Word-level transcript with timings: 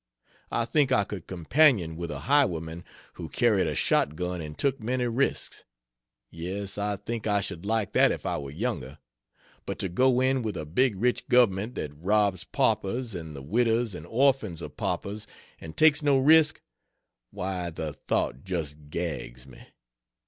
I 0.49 0.65
think 0.65 0.91
I 0.91 1.03
could 1.03 1.27
companion 1.27 1.95
with 1.95 2.09
a 2.09 2.21
highwayman 2.21 2.83
who 3.13 3.29
carried 3.29 3.67
a 3.67 3.75
shot 3.75 4.15
gun 4.15 4.41
and 4.41 4.57
took 4.57 4.79
many 4.79 5.05
risks; 5.05 5.63
yes, 6.31 6.79
I 6.79 6.95
think 6.95 7.27
I 7.27 7.39
should 7.39 7.67
like 7.67 7.93
that 7.93 8.11
if 8.11 8.25
I 8.25 8.39
were 8.39 8.49
younger; 8.49 8.97
but 9.63 9.77
to 9.77 9.89
go 9.89 10.19
in 10.19 10.41
with 10.41 10.57
a 10.57 10.65
big 10.65 10.99
rich 10.99 11.27
government 11.27 11.75
that 11.75 11.91
robs 11.95 12.45
paupers, 12.45 13.13
and 13.13 13.35
the 13.35 13.43
widows 13.43 13.93
and 13.93 14.07
orphans 14.07 14.63
of 14.63 14.75
paupers 14.75 15.27
and 15.59 15.77
takes 15.77 16.01
no 16.01 16.17
risk 16.17 16.61
why 17.29 17.69
the 17.69 17.93
thought 17.93 18.43
just 18.43 18.89
gags 18.89 19.45
me. 19.45 19.67